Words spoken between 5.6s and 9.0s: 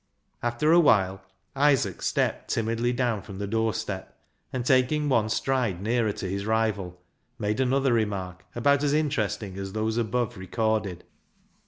nearer to his rival, made another remark about as